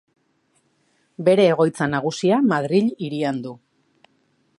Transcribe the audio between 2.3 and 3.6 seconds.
Madril hirian du.